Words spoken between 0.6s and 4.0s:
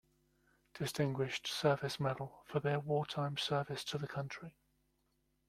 Distinguished Service Medal for their wartime service to